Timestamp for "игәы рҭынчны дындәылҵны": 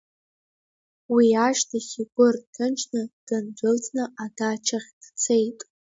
2.01-4.03